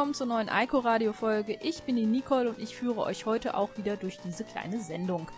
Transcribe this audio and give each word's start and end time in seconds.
Willkommen 0.00 0.14
zur 0.14 0.28
neuen 0.28 0.48
Eiko 0.48 0.78
Radio 0.78 1.12
Folge. 1.12 1.58
Ich 1.60 1.82
bin 1.82 1.94
die 1.94 2.06
Nicole 2.06 2.48
und 2.48 2.58
ich 2.58 2.74
führe 2.74 3.02
euch 3.02 3.26
heute 3.26 3.54
auch 3.54 3.68
wieder 3.76 3.98
durch 3.98 4.18
diese 4.24 4.44
kleine 4.44 4.80
Sendung. 4.80 5.28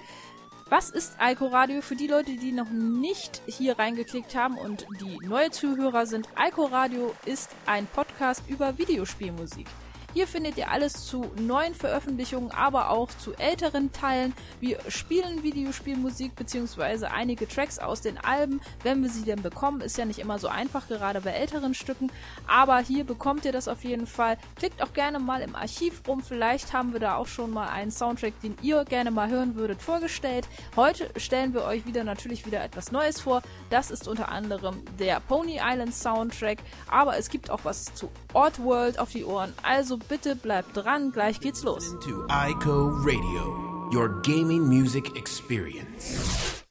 Was 0.69 0.89
ist 0.89 1.17
Eiko 1.19 1.49
Radio? 1.49 1.83
Für 1.83 1.97
die 1.97 2.07
Leute, 2.07 2.37
die 2.37 2.53
noch 2.53 2.71
nicht 2.71 3.43
hier 3.47 3.77
reingeklickt 3.77 4.37
haben 4.37 4.57
und 4.57 4.87
die 5.01 5.19
neue 5.27 5.51
Zuhörer 5.51 6.07
sind, 6.07 6.29
Eiko 6.37 6.67
Radio 6.67 7.13
ist 7.27 7.51
ein 7.67 7.89
Podcast 7.89 8.45
über 8.47 8.79
Videospielmusik. 8.79 9.67
Hier 10.15 10.27
findet 10.27 10.59
ihr 10.59 10.71
alles 10.71 11.07
zu 11.07 11.31
neuen 11.37 11.75
Veröffentlichungen, 11.75 12.51
aber 12.51 12.91
auch 12.91 13.09
zu 13.09 13.33
älteren 13.35 13.93
Teilen. 13.93 14.35
Wir 14.61 14.79
spielen 14.89 15.43
Videospielmusik 15.43 16.37
bzw. 16.37 17.07
einige 17.07 17.49
Tracks 17.49 17.79
aus 17.79 18.03
den 18.03 18.19
Alben, 18.19 18.61
wenn 18.83 19.03
wir 19.03 19.09
sie 19.09 19.23
denn 19.23 19.41
bekommen. 19.41 19.81
Ist 19.81 19.97
ja 19.97 20.05
nicht 20.05 20.19
immer 20.19 20.39
so 20.39 20.49
einfach, 20.49 20.87
gerade 20.89 21.23
bei 21.23 21.31
älteren 21.31 21.73
Stücken. 21.73 22.13
Aber 22.47 22.79
hier 22.81 23.05
bekommt 23.05 23.47
ihr 23.47 23.53
das 23.53 23.69
auf 23.69 23.85
jeden 23.85 24.07
Fall. 24.07 24.37
Klickt 24.57 24.83
auch 24.83 24.93
gerne 24.93 25.19
mal 25.19 25.41
im 25.41 25.57
Archiv 25.57 26.03
rum. 26.07 26.23
Vielleicht 26.23 26.75
haben 26.75 26.93
wir 26.93 27.01
da 27.01 27.17
auch 27.17 27.27
schon 27.27 27.51
mal 27.51 27.69
einen 27.69 27.91
Soundtrack, 27.91 28.39
den 28.43 28.55
ihr 28.61 28.85
gerne 28.85 29.11
mal 29.11 29.31
hören 29.31 29.55
würdet, 29.55 29.81
vorgestellt. 29.81 30.47
Heute 30.77 31.09
stellen 31.17 31.55
wir 31.55 31.65
euch 31.65 31.87
wieder 31.87 32.05
natürlich 32.05 32.45
wieder 32.45 32.63
etwas 32.63 32.93
Neues 32.93 33.19
vor. 33.19 33.41
Das 33.71 33.91
ist 33.91 34.07
unter 34.07 34.29
anderem 34.29 34.83
der 34.99 35.21
Pony 35.21 35.59
Island 35.63 35.95
Soundtrack. 35.95 36.59
Aber 36.91 37.17
es 37.17 37.31
gibt 37.31 37.49
auch 37.49 37.61
was 37.63 37.95
zu 37.95 38.11
Oddworld 38.35 38.99
auf 38.99 39.11
die 39.11 39.25
Ohren. 39.25 39.55
Also 39.63 40.02
bitte 40.03 40.37
bleibt 40.37 40.77
dran, 40.77 41.13
gleich 41.13 41.41
geht's 41.41 41.63
los. 41.63 41.97
To 42.01 42.27
iCo 42.29 42.91
Radio, 43.05 43.91
your 43.93 44.21
gaming 44.23 44.63
music 44.67 45.17
experience. 45.17 46.63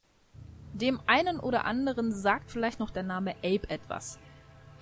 Dem 0.74 1.00
einen 1.06 1.40
oder 1.40 1.66
anderen 1.66 2.12
sagt 2.12 2.52
vielleicht 2.52 2.80
noch 2.80 2.90
der 2.90 3.04
Name 3.04 3.36
Ape 3.44 3.70
etwas. 3.70 4.18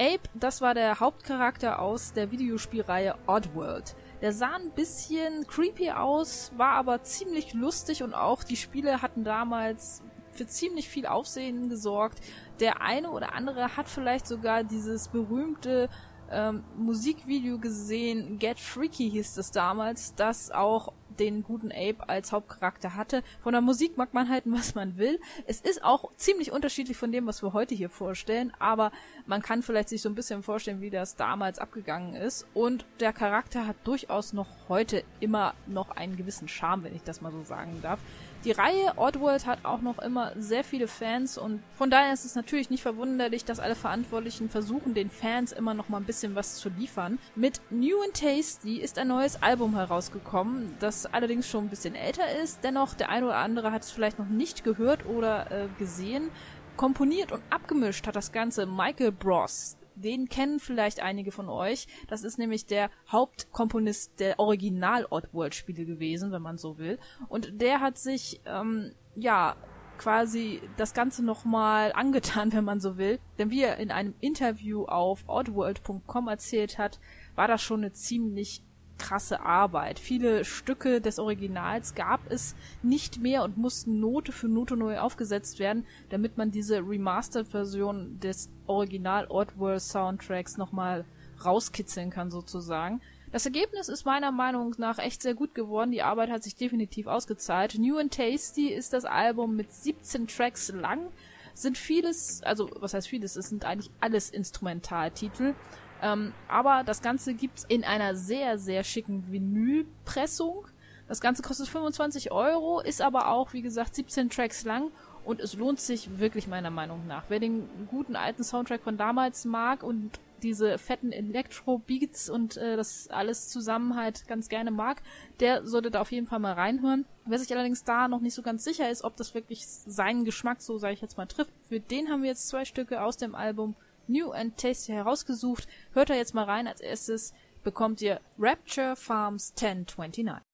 Ape, 0.02 0.30
das 0.34 0.62
war 0.62 0.74
der 0.74 1.02
Hauptcharakter 1.02 1.80
aus 1.80 2.14
der 2.14 2.32
Videospielreihe 2.32 3.16
Oddworld. 3.28 3.96
Der 4.22 4.32
sah 4.32 4.56
ein 4.56 4.72
bisschen 4.72 5.46
creepy 5.46 5.92
aus, 5.92 6.52
war 6.56 6.76
aber 6.76 7.04
ziemlich 7.04 7.54
lustig 7.54 8.02
und 8.02 8.14
auch 8.14 8.44
die 8.44 8.56
Spiele 8.56 9.02
hatten 9.02 9.26
damals 9.26 10.02
für 10.32 10.48
ziemlich 10.48 10.88
viel 10.88 11.06
Aufsehen 11.06 11.68
gesorgt. 11.68 12.20
Der 12.62 12.82
eine 12.82 13.12
oder 13.12 13.34
andere 13.34 13.76
hat 13.76 13.90
vielleicht 13.90 14.26
sogar 14.26 14.64
dieses 14.64 15.10
berühmte 15.10 15.90
ähm, 16.32 16.64
Musikvideo 16.78 17.58
gesehen, 17.58 18.40
Get 18.40 18.60
Freaky 18.60 19.10
hieß 19.10 19.38
es 19.38 19.52
damals, 19.52 20.16
das 20.16 20.52
auch 20.52 20.94
den 21.20 21.44
guten 21.44 21.72
Ape 21.72 22.08
als 22.08 22.32
Hauptcharakter 22.32 22.96
hatte. 22.96 23.24
Von 23.42 23.54
der 23.54 23.62
Musik 23.62 23.98
mag 23.98 24.14
man 24.14 24.30
halten, 24.30 24.52
was 24.58 24.76
man 24.76 24.98
will. 24.98 25.20
Es 25.46 25.62
ist 25.62 25.84
auch 25.84 26.12
ziemlich 26.16 26.52
unterschiedlich 26.52 26.98
von 26.98 27.12
dem, 27.12 27.28
was 27.28 27.44
wir 27.44 27.54
heute 27.54 27.76
hier 27.76 27.90
vorstellen, 27.90 28.54
aber 28.60 28.92
man 29.26 29.42
kann 29.42 29.62
vielleicht 29.62 29.90
sich 29.90 30.02
so 30.02 30.10
ein 30.10 30.16
bisschen 30.16 30.44
vorstellen, 30.44 30.82
wie 30.82 30.90
das 30.90 31.16
damals 31.16 31.60
abgegangen 31.60 32.16
ist. 32.16 32.48
Und 32.54 32.86
der 33.00 33.14
Charakter 33.14 33.68
hat 33.68 33.76
durchaus 33.84 34.34
noch 34.34 34.48
heute 34.70 35.04
immer 35.20 35.54
noch 35.68 35.92
einen 35.92 36.16
gewissen 36.16 36.48
Charme, 36.48 36.84
wenn 36.84 36.96
ich 36.96 37.04
das 37.04 37.22
mal 37.22 37.32
so 37.32 37.44
sagen 37.44 37.80
darf. 37.82 38.00
Die 38.46 38.52
Reihe 38.52 38.94
Oddworld 38.96 39.46
hat 39.46 39.66
auch 39.66 39.82
noch 39.82 40.00
immer 40.00 40.32
sehr 40.38 40.64
viele 40.64 40.88
Fans 40.88 41.38
und 41.38 41.62
von 41.76 41.90
daher 41.90 42.14
ist 42.14 42.24
es 42.24 42.36
natürlich 42.36 42.70
nicht 42.70 42.82
verwunderlich, 42.82 43.44
dass 43.44 43.60
alle 43.60 43.76
Verantwortlichen 43.76 44.50
versuchen, 44.50 44.94
den 44.94 45.10
Fans 45.10 45.52
immer 45.52 45.74
noch 45.74 45.90
mal 45.90 45.98
ein 45.98 46.06
bisschen 46.06 46.36
was 46.36 46.56
zu 46.56 46.70
liefern. 46.70 47.20
Mit 47.36 47.60
New 47.70 48.02
and 48.02 48.14
Tasty 48.14 48.78
ist 48.78 48.98
ein 48.98 49.10
neues 49.10 49.44
Album 49.44 49.76
herausgekommen, 49.76 50.74
das 50.80 51.06
allerdings 51.06 51.50
schon 51.50 51.66
ein 51.66 51.70
bisschen 51.70 51.96
älter 51.96 52.24
ist. 52.42 52.64
Dennoch, 52.64 52.94
der 52.94 53.10
eine 53.10 53.26
oder 53.26 53.36
andere 53.36 53.74
hat 53.74 53.84
es 53.84 53.92
vielleicht 53.92 54.20
noch 54.20 54.30
nicht 54.30 54.64
gehört 54.64 55.06
oder 55.06 55.52
äh, 55.52 55.68
gesehen. 55.78 56.30
Komponiert 56.78 57.34
und 57.34 57.44
abgemischt 57.50 58.08
hat 58.08 58.16
das 58.16 58.32
Ganze 58.32 58.66
Michael 58.66 59.12
Bros. 59.12 59.76
Den 60.02 60.30
kennen 60.30 60.60
vielleicht 60.60 61.02
einige 61.02 61.32
von 61.32 61.50
euch. 61.50 61.88
Das 62.08 62.24
ist 62.24 62.38
nämlich 62.38 62.66
der 62.66 62.90
Hauptkomponist 63.12 64.20
der 64.20 64.40
Original 64.40 65.06
Oddworld-Spiele 65.10 65.86
gewesen, 65.86 66.32
wenn 66.32 66.42
man 66.42 66.58
so 66.58 66.78
will. 66.78 67.00
Und 67.28 67.62
der 67.62 67.82
hat 67.82 67.98
sich, 67.98 68.42
ähm, 68.46 68.94
ja, 69.16 69.56
quasi 69.98 70.62
das 70.78 70.94
Ganze 70.94 71.24
nochmal 71.24 71.92
angetan, 71.96 72.54
wenn 72.54 72.64
man 72.64 72.80
so 72.80 72.98
will. 72.98 73.20
Denn 73.38 73.52
wie 73.52 73.64
er 73.64 73.78
in 73.78 73.92
einem 73.92 74.16
Interview 74.22 74.86
auf 74.86 75.26
oddworld.com 75.28 76.28
erzählt 76.28 76.78
hat, 76.78 77.00
war 77.36 77.48
das 77.48 77.62
schon 77.62 77.82
eine 77.82 77.92
ziemlich 77.92 78.64
krasse 79.00 79.42
Arbeit. 79.42 79.98
Viele 79.98 80.46
Stücke 80.46 81.02
des 81.02 81.18
Originals 81.18 81.96
gab 81.96 82.30
es 82.30 82.56
nicht 82.84 83.20
mehr 83.20 83.44
und 83.44 83.58
mussten 83.58 84.00
Note 84.00 84.32
für 84.32 84.48
Note 84.48 84.78
neu 84.78 85.00
aufgesetzt 85.00 85.58
werden, 85.58 85.86
damit 86.10 86.38
man 86.38 86.52
diese 86.52 86.78
Remastered-Version 86.88 88.20
des 88.20 88.50
Original 88.68 89.26
Oddworld 89.30 89.82
Soundtracks 89.82 90.58
nochmal 90.58 91.06
rauskitzeln 91.44 92.12
kann 92.12 92.30
sozusagen. 92.30 93.02
Das 93.32 93.46
Ergebnis 93.46 93.90
ist 93.90 94.06
meiner 94.06 94.32
Meinung 94.32 94.74
nach 94.78 94.98
echt 94.98 95.22
sehr 95.22 95.36
gut 95.36 95.54
geworden. 95.54 95.92
Die 95.92 96.02
Arbeit 96.02 96.32
hat 96.32 96.44
sich 96.44 96.56
definitiv 96.56 97.06
ausgezahlt. 97.06 97.78
New 97.78 97.98
and 97.98 98.14
Tasty 98.14 98.70
ist 98.70 98.94
das 98.94 99.06
Album 99.06 99.56
mit 99.56 99.72
17 99.72 100.28
Tracks 100.28 100.70
lang. 100.70 101.08
Sind 101.54 101.78
vieles, 101.78 102.42
also 102.44 102.70
was 102.80 102.94
heißt 102.94 103.08
vieles, 103.08 103.36
es 103.36 103.50
sind 103.50 103.66
eigentlich 103.66 103.92
alles 104.00 104.30
Instrumentaltitel. 104.30 105.54
Ähm, 106.02 106.34
aber 106.48 106.84
das 106.86 107.02
Ganze 107.02 107.34
gibt's 107.34 107.66
in 107.68 107.84
einer 107.84 108.16
sehr, 108.16 108.58
sehr 108.58 108.84
schicken 108.84 109.32
Vinylpressung. 109.32 110.68
Das 111.08 111.22
Ganze 111.22 111.42
kostet 111.42 111.68
25 111.68 112.32
Euro, 112.32 112.82
ist 112.82 113.02
aber 113.02 113.30
auch, 113.30 113.54
wie 113.54 113.62
gesagt, 113.62 113.96
17 113.96 114.30
Tracks 114.30 114.64
lang 114.64 114.92
und 115.26 115.40
es 115.42 115.56
lohnt 115.56 115.80
sich 115.80 116.20
wirklich 116.20 116.48
meiner 116.48 116.70
Meinung 116.70 117.08
nach. 117.08 117.24
Wer 117.30 117.40
den 117.40 117.68
guten 117.90 118.16
alten 118.16 118.44
Soundtrack 118.44 118.84
von 118.84 118.98
damals 118.98 119.46
mag 119.46 119.84
und 119.84 120.20
diese 120.40 120.78
fetten 120.78 121.12
Elektro-Beats 121.12 122.30
und 122.30 122.58
äh, 122.58 122.78
das 122.78 123.10
alles 123.10 123.50
zusammen 123.50 123.96
halt 123.96 124.28
ganz 124.28 124.50
gerne 124.50 124.72
mag, 124.72 125.02
der 125.40 125.66
sollte 125.66 125.92
da 125.92 126.02
auf 126.02 126.12
jeden 126.12 126.28
Fall 126.28 126.40
mal 126.40 126.54
reinhören. 126.54 127.06
Wer 127.26 127.40
sich 127.40 127.52
allerdings 127.54 127.84
da 127.84 128.08
noch 128.08 128.22
nicht 128.22 128.34
so 128.34 128.42
ganz 128.42 128.64
sicher 128.64 128.90
ist, 128.90 129.04
ob 129.04 129.18
das 129.18 129.34
wirklich 129.34 129.68
seinen 129.68 130.26
Geschmack, 130.26 130.62
so 130.62 130.78
sage 130.78 130.94
ich 130.94 131.02
jetzt 131.02 131.18
mal, 131.18 131.26
trifft, 131.26 131.54
für 131.68 131.80
den 131.80 132.10
haben 132.10 132.24
wir 132.24 132.30
jetzt 132.30 132.48
zwei 132.48 132.66
Stücke 132.66 133.04
aus 133.04 133.18
dem 133.18 133.36
Album 133.36 133.76
New 134.10 134.32
and 134.32 134.58
Tasty 134.58 134.92
herausgesucht. 134.92 135.68
Hört 135.94 136.10
da 136.10 136.16
jetzt 136.16 136.34
mal 136.34 136.46
rein. 136.46 136.68
Als 136.68 136.82
erstes 136.82 137.34
bekommt 137.64 138.02
ihr 138.02 138.20
Rapture 138.38 138.96
Farms 138.96 139.52
1029. 139.52 140.49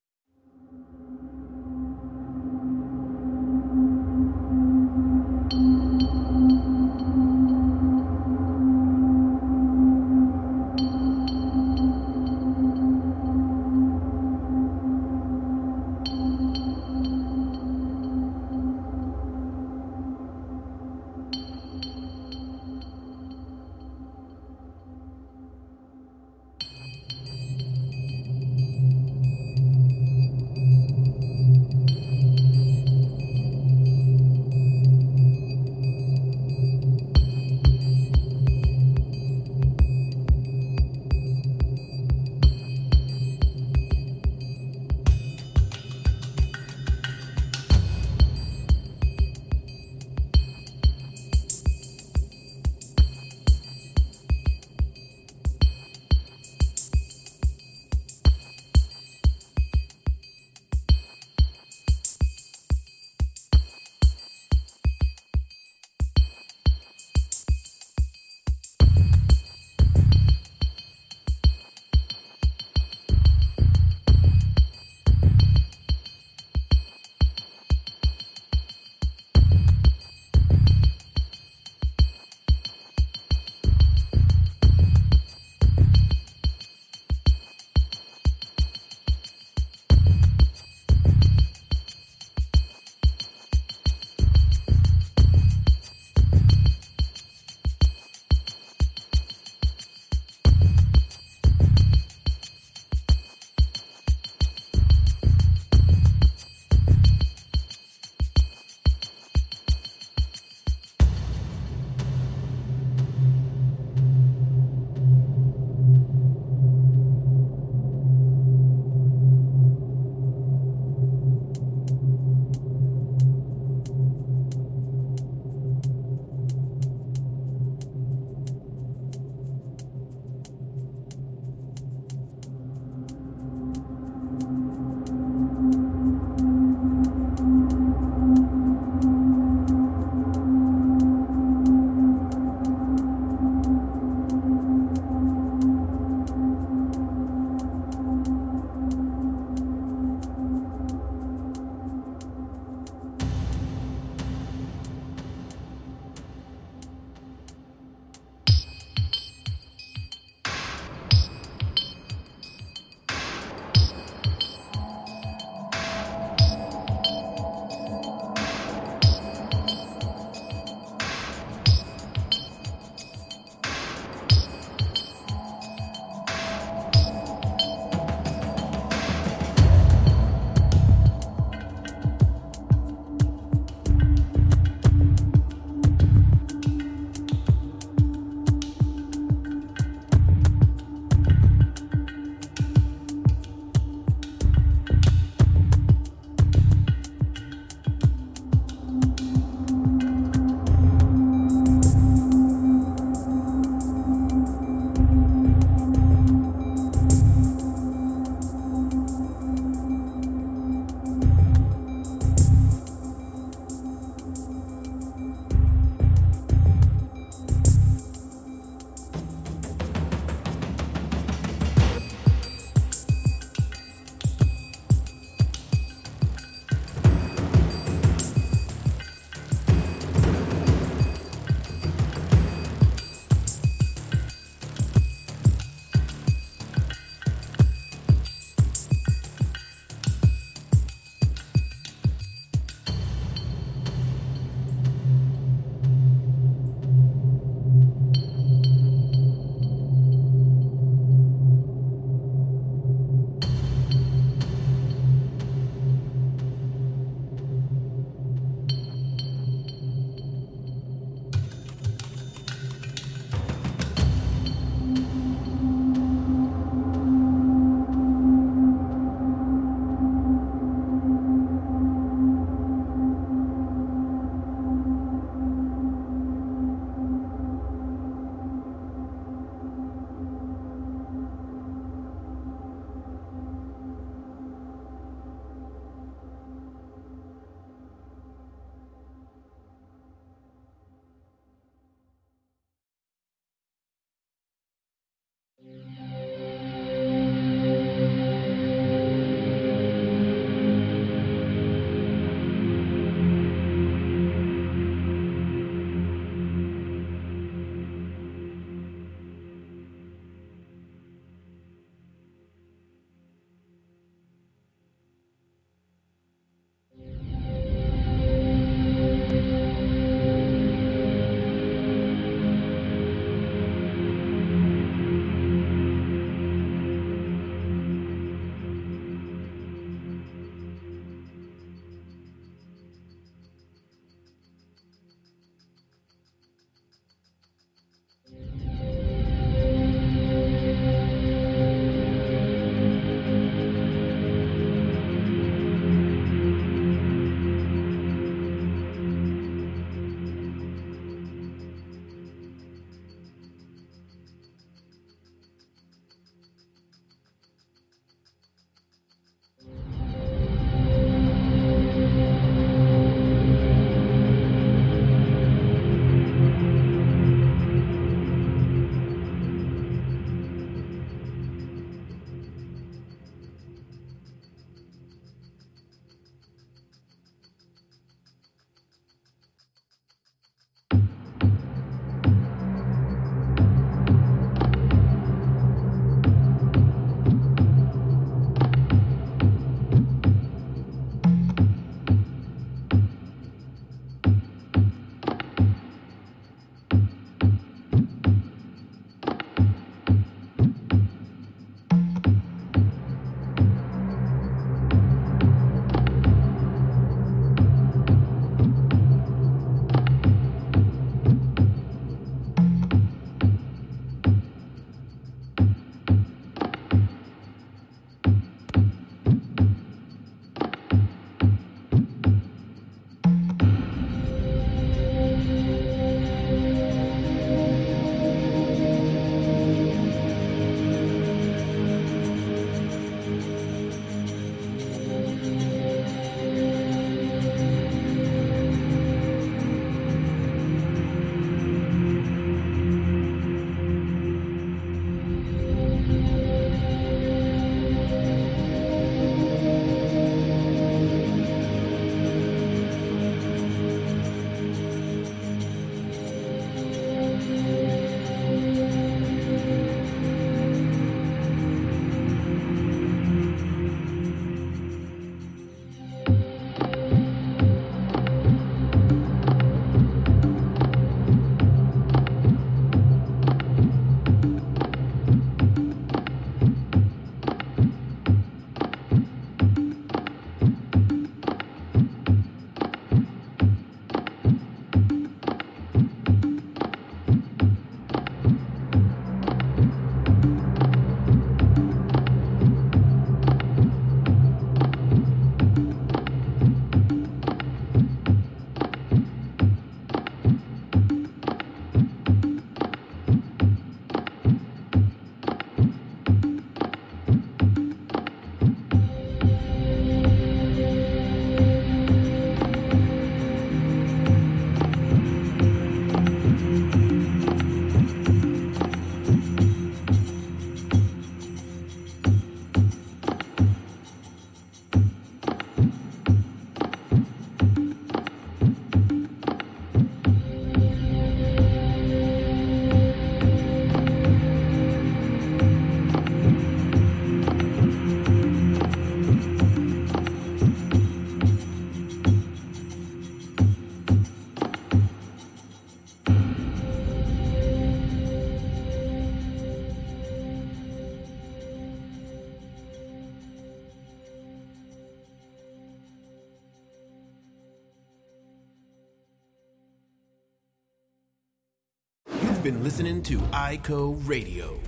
been 562.65 562.83
listening 562.83 563.21
to 563.21 563.39
ICO 563.53 564.19
Radio. 564.27 564.79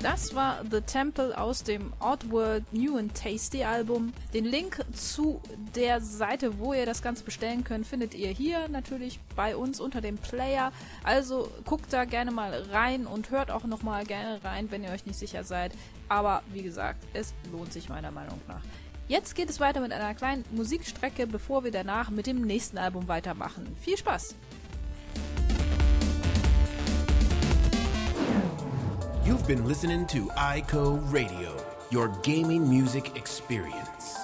Das 0.00 0.34
war 0.34 0.64
The 0.68 0.80
Temple 0.80 1.38
aus 1.38 1.62
dem 1.62 1.92
Oddworld 2.00 2.64
New 2.72 2.96
and 2.98 3.14
Tasty 3.14 3.62
Album. 3.62 4.12
Den 4.34 4.44
Link 4.44 4.84
zu 4.92 5.40
der 5.76 6.00
Seite, 6.00 6.58
wo 6.58 6.74
ihr 6.74 6.86
das 6.86 7.02
Ganze 7.02 7.22
bestellen 7.22 7.62
könnt, 7.62 7.86
findet 7.86 8.14
ihr 8.14 8.30
hier 8.30 8.66
natürlich 8.66 9.20
bei 9.36 9.54
uns 9.56 9.78
unter 9.78 10.00
dem 10.00 10.16
Player. 10.16 10.72
Also 11.04 11.48
guckt 11.64 11.92
da 11.92 12.04
gerne 12.04 12.32
mal 12.32 12.52
rein 12.72 13.06
und 13.06 13.30
hört 13.30 13.52
auch 13.52 13.62
nochmal 13.62 14.04
gerne 14.04 14.42
rein, 14.42 14.72
wenn 14.72 14.82
ihr 14.82 14.90
euch 14.90 15.06
nicht 15.06 15.20
sicher 15.20 15.44
seid. 15.44 15.70
Aber 16.08 16.42
wie 16.52 16.62
gesagt, 16.62 17.04
es 17.12 17.32
lohnt 17.52 17.72
sich 17.72 17.88
meiner 17.88 18.10
Meinung 18.10 18.40
nach. 18.48 18.62
Jetzt 19.08 19.36
geht 19.36 19.48
es 19.48 19.60
weiter 19.60 19.80
mit 19.80 19.92
einer 19.92 20.14
kleinen 20.14 20.44
Musikstrecke, 20.50 21.28
bevor 21.28 21.62
wir 21.62 21.70
danach 21.70 22.10
mit 22.10 22.26
dem 22.26 22.42
nächsten 22.42 22.76
Album 22.76 23.06
weitermachen. 23.06 23.76
Viel 23.80 23.96
Spaß! 23.96 24.34
You've 29.24 29.46
been 29.46 29.66
listening 29.66 30.06
to 30.08 30.30
ICO 30.36 31.00
Radio, 31.12 31.56
your 31.92 32.08
gaming 32.22 32.68
music 32.68 33.16
experience. 33.16 34.15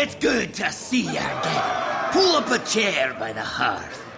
It's 0.00 0.14
good 0.14 0.54
to 0.54 0.72
see 0.72 1.02
you 1.02 1.10
again. 1.10 2.10
Pull 2.12 2.34
up 2.36 2.50
a 2.50 2.58
chair 2.64 3.14
by 3.18 3.34
the 3.34 3.42
hearth. 3.42 4.09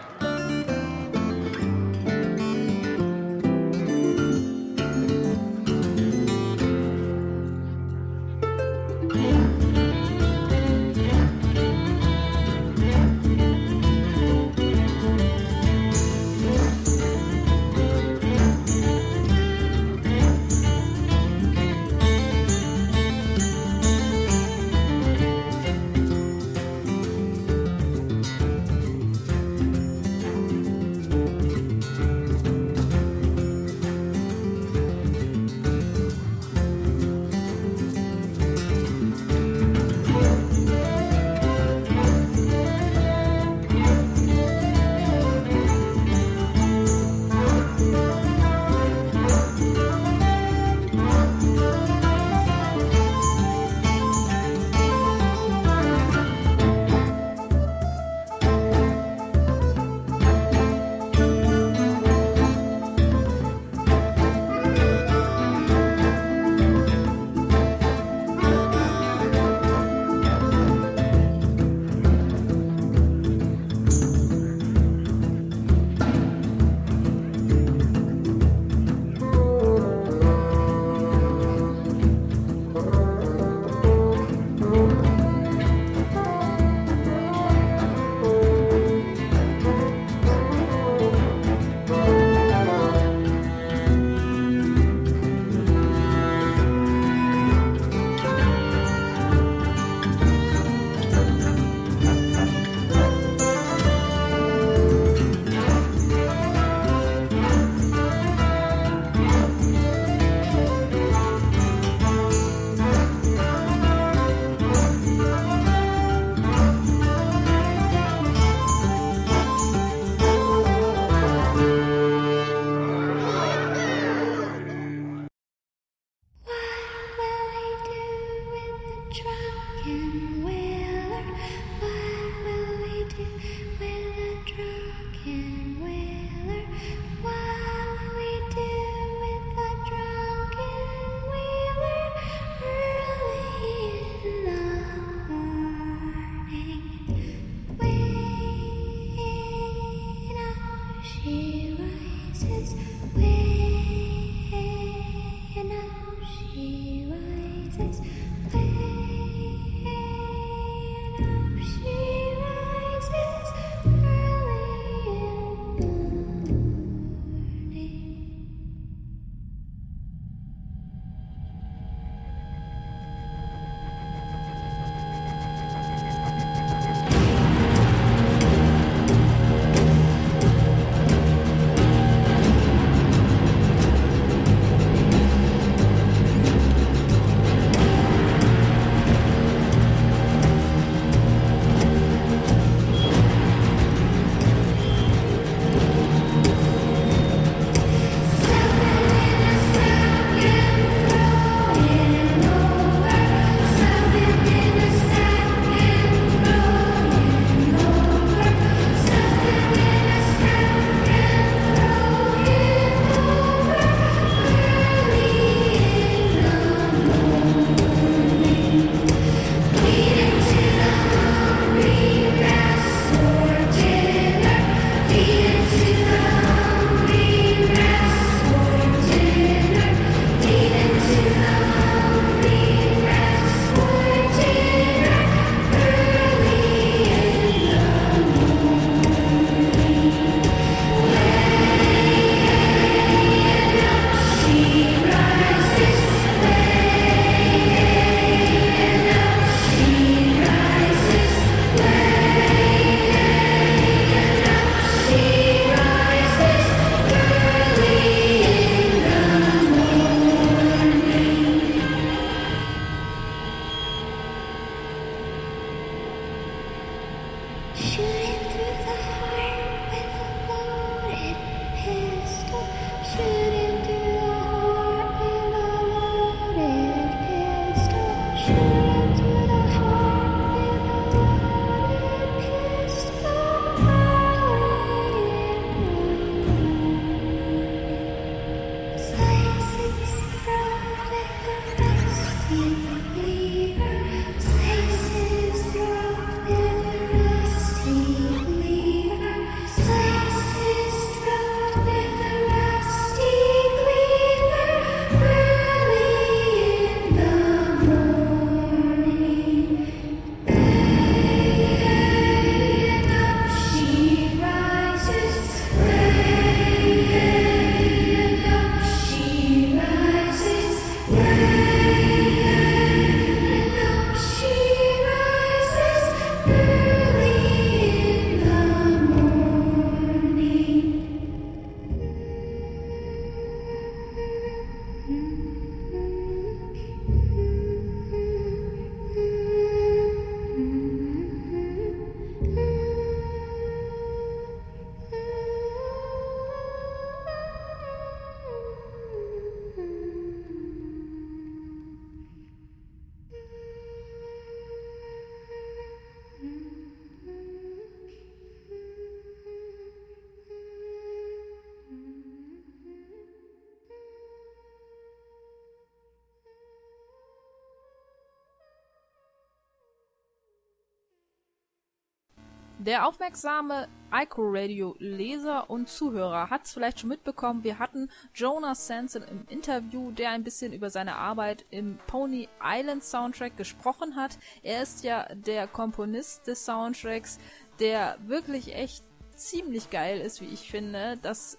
Der 372.85 373.07
aufmerksame 373.07 373.87
Ico 374.13 374.43
Radio 374.45 374.97
Leser 374.99 375.71
und 375.71 375.89
Zuhörer 375.89 376.51
hat 376.51 376.65
es 376.65 376.73
vielleicht 376.73 376.99
schon 376.99 377.11
mitbekommen. 377.11 377.63
Wir 377.63 377.79
hatten 377.79 378.11
Jonas 378.35 378.89
Sanson 378.89 379.23
im 379.23 379.47
Interview, 379.49 380.11
der 380.11 380.31
ein 380.31 380.43
bisschen 380.43 380.73
über 380.73 380.91
seine 380.91 381.15
Arbeit 381.15 381.65
im 381.71 381.97
Pony 382.09 382.49
Island 382.61 383.05
Soundtrack 383.05 383.57
gesprochen 383.57 384.17
hat. 384.17 384.37
Er 384.65 384.83
ist 384.83 385.05
ja 385.05 385.33
der 385.33 385.69
Komponist 385.69 386.49
des 386.49 386.65
Soundtracks, 386.65 387.39
der 387.79 388.19
wirklich 388.27 388.75
echt 388.75 389.05
ziemlich 389.37 389.91
geil 389.91 390.21
ist, 390.21 390.41
wie 390.41 390.53
ich 390.53 390.69
finde. 390.69 391.19
Das 391.23 391.59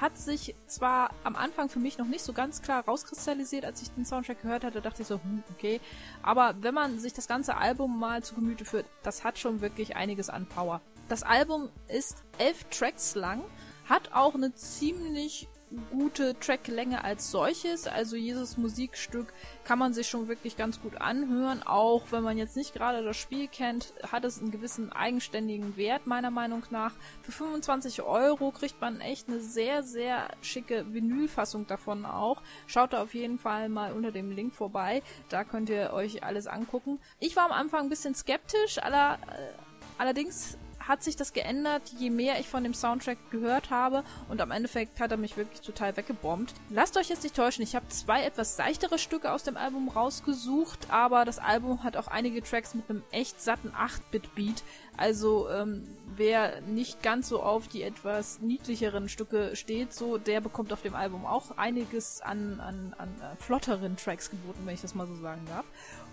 hat 0.00 0.16
sich 0.18 0.54
zwar 0.66 1.10
am 1.24 1.36
Anfang 1.36 1.68
für 1.68 1.78
mich 1.78 1.98
noch 1.98 2.06
nicht 2.06 2.24
so 2.24 2.32
ganz 2.32 2.62
klar 2.62 2.84
rauskristallisiert, 2.84 3.64
als 3.64 3.82
ich 3.82 3.90
den 3.90 4.04
Soundtrack 4.04 4.42
gehört 4.42 4.64
hatte, 4.64 4.80
dachte 4.80 5.02
ich 5.02 5.08
so, 5.08 5.16
hm, 5.16 5.42
okay. 5.52 5.80
Aber 6.22 6.54
wenn 6.60 6.74
man 6.74 6.98
sich 6.98 7.12
das 7.12 7.28
ganze 7.28 7.56
Album 7.56 7.98
mal 7.98 8.22
zu 8.22 8.34
Gemüte 8.34 8.64
führt, 8.64 8.86
das 9.02 9.24
hat 9.24 9.38
schon 9.38 9.60
wirklich 9.60 9.96
einiges 9.96 10.30
an 10.30 10.46
Power. 10.46 10.80
Das 11.08 11.22
Album 11.22 11.68
ist 11.88 12.22
elf 12.38 12.64
Tracks 12.70 13.14
lang, 13.14 13.42
hat 13.88 14.12
auch 14.12 14.34
eine 14.34 14.54
ziemlich 14.54 15.48
gute 15.90 16.38
Tracklänge 16.38 17.04
als 17.04 17.30
solches. 17.30 17.86
Also 17.86 18.16
jedes 18.16 18.56
Musikstück 18.56 19.32
kann 19.64 19.78
man 19.78 19.92
sich 19.92 20.08
schon 20.08 20.28
wirklich 20.28 20.56
ganz 20.56 20.80
gut 20.80 21.00
anhören. 21.00 21.62
Auch 21.62 22.04
wenn 22.10 22.22
man 22.22 22.38
jetzt 22.38 22.56
nicht 22.56 22.74
gerade 22.74 23.02
das 23.02 23.16
Spiel 23.16 23.48
kennt, 23.48 23.92
hat 24.10 24.24
es 24.24 24.40
einen 24.40 24.50
gewissen 24.50 24.92
eigenständigen 24.92 25.76
Wert, 25.76 26.06
meiner 26.06 26.30
Meinung 26.30 26.62
nach. 26.70 26.94
Für 27.22 27.32
25 27.32 28.02
Euro 28.02 28.50
kriegt 28.50 28.80
man 28.80 29.00
echt 29.00 29.28
eine 29.28 29.40
sehr, 29.40 29.82
sehr 29.82 30.28
schicke 30.40 30.92
Vinylfassung 30.92 31.66
davon 31.66 32.04
auch. 32.04 32.42
Schaut 32.66 32.92
da 32.92 33.02
auf 33.02 33.14
jeden 33.14 33.38
Fall 33.38 33.68
mal 33.68 33.92
unter 33.92 34.12
dem 34.12 34.30
Link 34.30 34.54
vorbei. 34.54 35.02
Da 35.28 35.44
könnt 35.44 35.70
ihr 35.70 35.92
euch 35.92 36.22
alles 36.24 36.46
angucken. 36.46 36.98
Ich 37.18 37.36
war 37.36 37.46
am 37.46 37.52
Anfang 37.52 37.84
ein 37.84 37.88
bisschen 37.88 38.14
skeptisch, 38.14 38.78
aller, 38.78 39.18
äh, 39.28 39.52
allerdings 39.98 40.58
hat 40.88 41.02
sich 41.02 41.16
das 41.16 41.32
geändert, 41.32 41.82
je 41.98 42.10
mehr 42.10 42.38
ich 42.40 42.48
von 42.48 42.62
dem 42.62 42.74
Soundtrack 42.74 43.18
gehört 43.30 43.70
habe 43.70 44.04
und 44.28 44.40
am 44.40 44.50
Endeffekt 44.50 45.00
hat 45.00 45.10
er 45.10 45.16
mich 45.16 45.36
wirklich 45.36 45.60
total 45.60 45.96
weggebombt. 45.96 46.54
Lasst 46.70 46.96
euch 46.96 47.08
jetzt 47.08 47.22
nicht 47.22 47.36
täuschen, 47.36 47.62
ich 47.62 47.74
habe 47.74 47.88
zwei 47.88 48.24
etwas 48.24 48.56
seichtere 48.56 48.98
Stücke 48.98 49.32
aus 49.32 49.42
dem 49.42 49.56
Album 49.56 49.88
rausgesucht, 49.88 50.90
aber 50.90 51.24
das 51.24 51.38
Album 51.38 51.82
hat 51.84 51.96
auch 51.96 52.08
einige 52.08 52.42
Tracks 52.42 52.74
mit 52.74 52.88
einem 52.88 53.02
echt 53.10 53.40
satten 53.40 53.70
8-Bit-Beat, 53.70 54.62
also 54.96 55.48
ähm, 55.50 55.86
wer 56.16 56.60
nicht 56.62 57.02
ganz 57.02 57.28
so 57.28 57.42
auf 57.42 57.68
die 57.68 57.82
etwas 57.82 58.40
niedlicheren 58.40 59.08
Stücke 59.08 59.56
steht, 59.56 59.92
so 59.92 60.18
der 60.18 60.40
bekommt 60.40 60.72
auf 60.72 60.82
dem 60.82 60.94
Album 60.94 61.24
auch 61.24 61.56
einiges 61.56 62.20
an, 62.20 62.60
an, 62.60 62.94
an 62.98 63.08
äh, 63.08 63.36
flotteren 63.36 63.96
Tracks 63.96 64.30
geboten, 64.30 64.60
wenn 64.64 64.74
ich 64.74 64.82
das 64.82 64.94
mal 64.94 65.06
so 65.06 65.16
sagen 65.16 65.42
darf. 65.48 65.64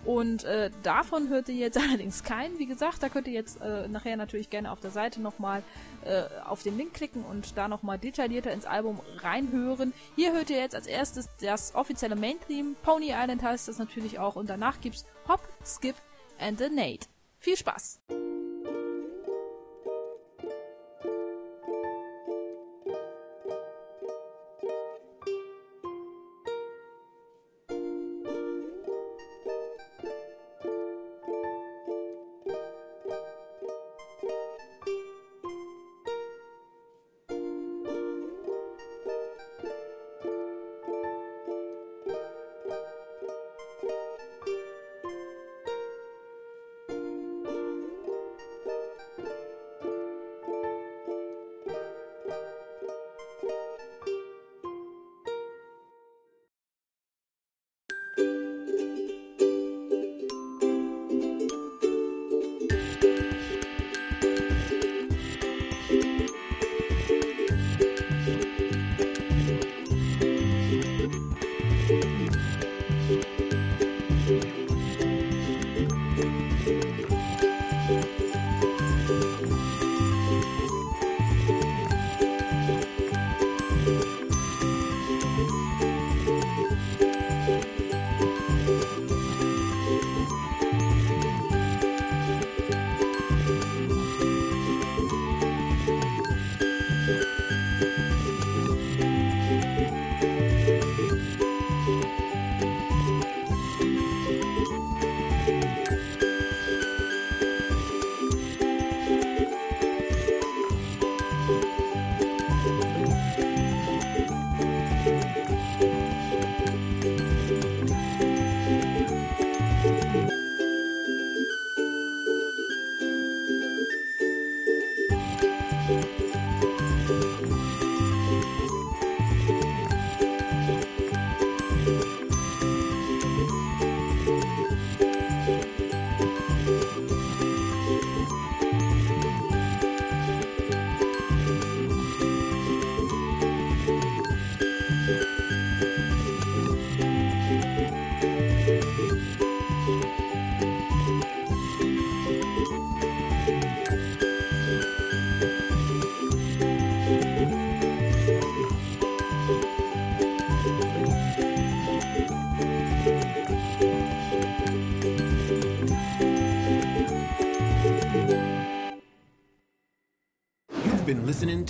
Und 0.04 0.44
äh, 0.44 0.70
davon 0.82 1.28
hört 1.28 1.48
ihr 1.48 1.56
jetzt 1.56 1.76
allerdings 1.82 2.24
keinen. 2.24 2.58
Wie 2.58 2.66
gesagt, 2.66 3.02
da 3.02 3.08
könnt 3.08 3.26
ihr 3.26 3.34
jetzt 3.34 3.60
äh, 3.60 3.88
nachher 3.88 4.16
natürlich 4.16 4.50
gerne 4.50 4.72
auf 4.72 4.80
der 4.80 4.90
Seite 4.90 5.20
nochmal 5.20 5.62
äh, 6.04 6.22
auf 6.46 6.62
den 6.62 6.76
Link 6.78 6.94
klicken 6.94 7.22
und 7.24 7.56
da 7.56 7.68
nochmal 7.68 7.98
detaillierter 7.98 8.52
ins 8.52 8.64
Album 8.64 9.00
reinhören. 9.18 9.92
Hier 10.16 10.32
hört 10.32 10.50
ihr 10.50 10.58
jetzt 10.58 10.74
als 10.74 10.86
erstes 10.86 11.28
das 11.40 11.74
offizielle 11.74 12.16
Main-Theme. 12.16 12.76
Pony 12.82 13.10
Island 13.10 13.42
heißt 13.42 13.68
das 13.68 13.78
natürlich 13.78 14.18
auch. 14.18 14.36
Und 14.36 14.48
danach 14.48 14.80
gibt's 14.80 15.04
Hop, 15.28 15.40
Skip 15.64 15.96
and 16.38 16.58
the 16.58 16.70
Nate. 16.70 17.06
Viel 17.38 17.56
Spaß! 17.56 18.00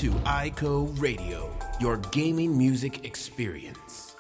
To 0.01 0.09
ICO 0.25 0.89
Radio, 0.99 1.51
your 1.79 1.99
gaming 2.11 2.57
music 2.57 3.05
experience. 3.05 4.17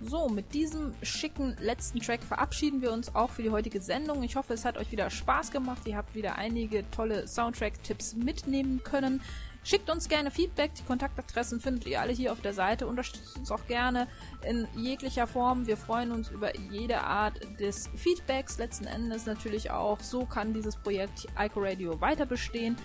So, 0.00 0.28
mit 0.28 0.52
diesem 0.52 0.92
schicken 1.04 1.56
letzten 1.60 2.00
Track 2.00 2.24
verabschieden 2.24 2.82
wir 2.82 2.90
uns 2.90 3.14
auch 3.14 3.30
für 3.30 3.44
die 3.44 3.50
heutige 3.50 3.80
Sendung. 3.80 4.24
Ich 4.24 4.34
hoffe, 4.34 4.54
es 4.54 4.64
hat 4.64 4.76
euch 4.76 4.90
wieder 4.90 5.08
Spaß 5.08 5.52
gemacht. 5.52 5.82
Ihr 5.86 5.96
habt 5.96 6.16
wieder 6.16 6.34
einige 6.34 6.90
tolle 6.90 7.28
Soundtrack-Tipps 7.28 8.16
mitnehmen 8.16 8.82
können. 8.82 9.20
Schickt 9.62 9.88
uns 9.88 10.08
gerne 10.08 10.32
Feedback. 10.32 10.74
Die 10.74 10.82
Kontaktadressen 10.82 11.60
findet 11.60 11.86
ihr 11.86 12.00
alle 12.00 12.12
hier 12.12 12.32
auf 12.32 12.40
der 12.40 12.54
Seite. 12.54 12.88
Unterstützt 12.88 13.38
uns 13.38 13.52
auch 13.52 13.68
gerne 13.68 14.08
in 14.42 14.66
jeglicher 14.74 15.28
Form. 15.28 15.68
Wir 15.68 15.76
freuen 15.76 16.10
uns 16.10 16.28
über 16.28 16.58
jede 16.58 17.02
Art 17.02 17.38
des 17.60 17.88
Feedbacks. 17.94 18.58
Letzten 18.58 18.86
Endes 18.86 19.26
natürlich 19.26 19.70
auch, 19.70 20.00
so 20.00 20.26
kann 20.26 20.52
dieses 20.52 20.74
Projekt 20.74 21.28
Ico 21.38 21.60
Radio 21.60 22.00
weiter 22.00 22.26
bestehen. 22.26 22.76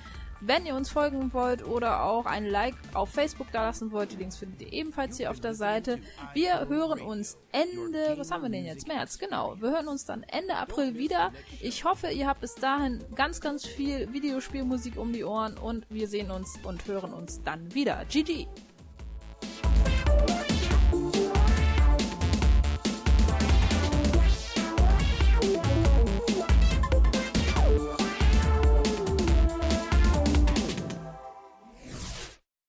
Wenn 0.42 0.66
ihr 0.66 0.76
uns 0.76 0.90
folgen 0.90 1.34
wollt 1.34 1.66
oder 1.66 2.04
auch 2.04 2.26
ein 2.26 2.46
Like 2.46 2.76
auf 2.94 3.10
Facebook 3.10 3.48
da 3.52 3.64
lassen 3.64 3.92
wollt, 3.92 4.14
die 4.14 4.16
Links 4.16 4.38
findet 4.38 4.62
ihr 4.62 4.72
ebenfalls 4.72 5.18
hier 5.18 5.32
auf 5.32 5.40
der 5.40 5.54
Seite. 5.54 6.00
Wir 6.34 6.68
hören 6.70 7.02
uns 7.02 7.38
Ende, 7.52 8.18
was 8.18 8.32
haben 8.32 8.44
wir 8.44 8.50
denn 8.50 8.66
jetzt? 8.66 8.88
März, 8.88 9.20
genau. 9.20 9.56
Wir 9.60 9.72
hören 9.72 9.90
uns 9.90 10.06
dann 10.06 10.24
Ende 10.24 10.56
April 10.56 10.96
wieder. 10.96 11.34
Ich 11.62 11.84
hoffe, 11.84 12.08
ihr 12.08 12.28
habt 12.28 12.42
bis 12.42 12.56
dahin 12.56 13.04
ganz, 13.16 13.42
ganz 13.42 13.66
viel 13.66 14.14
Videospielmusik 14.14 14.98
um 14.98 15.12
die 15.12 15.26
Ohren 15.26 15.58
und 15.58 15.86
wir 15.90 16.08
sehen 16.08 16.32
uns 16.32 16.58
und 16.64 16.88
hören 16.88 17.14
uns 17.14 17.42
dann 17.44 17.74
wieder. 17.74 18.06
GG! 18.06 18.48